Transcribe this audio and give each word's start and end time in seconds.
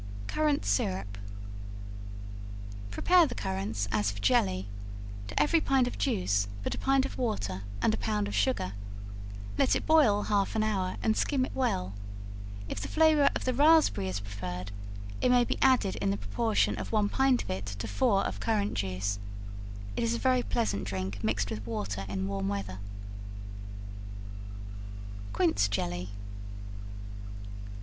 Currant 0.25 0.65
Syrup. 0.65 1.15
Prepare 2.89 3.27
the 3.27 3.35
currants 3.35 3.87
as 3.91 4.09
for 4.09 4.17
jelly; 4.19 4.67
to 5.27 5.39
every 5.39 5.61
pint 5.61 5.85
of 5.87 5.99
juice 5.99 6.47
put 6.63 6.73
a 6.73 6.79
pint 6.79 7.05
of 7.05 7.19
water 7.19 7.61
and 7.83 7.93
a 7.93 7.97
pound 7.97 8.27
of 8.27 8.33
sugar; 8.33 8.73
let 9.59 9.75
it 9.75 9.85
boil 9.85 10.23
half 10.23 10.55
an 10.55 10.63
hour 10.63 10.97
and 11.03 11.15
skim 11.15 11.45
it 11.45 11.51
well; 11.53 11.93
if 12.67 12.79
the 12.79 12.87
flavor 12.87 13.29
of 13.35 13.45
the 13.45 13.53
raspberry 13.53 14.09
is 14.09 14.19
preferred, 14.19 14.71
it 15.21 15.29
may 15.29 15.43
be 15.43 15.61
added 15.61 15.97
in 15.97 16.09
the 16.09 16.17
proportion 16.17 16.79
of 16.79 16.91
one 16.91 17.07
pint 17.07 17.43
of 17.43 17.51
it 17.51 17.67
to 17.67 17.87
four 17.87 18.25
of 18.25 18.39
currant 18.39 18.73
juice. 18.73 19.19
It 19.95 20.01
is 20.01 20.15
a 20.15 20.17
very 20.17 20.41
pleasant 20.41 20.85
drink 20.85 21.23
mixed 21.23 21.51
with 21.51 21.63
water 21.67 22.05
in 22.09 22.27
warm 22.27 22.47
weather. 22.47 22.79
Quince 25.31 25.67
Jelly. 25.67 26.09